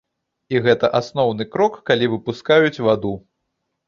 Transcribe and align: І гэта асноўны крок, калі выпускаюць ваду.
І 0.53 0.59
гэта 0.67 0.87
асноўны 0.99 1.45
крок, 1.55 1.77
калі 1.89 2.09
выпускаюць 2.13 2.81
ваду. 2.87 3.13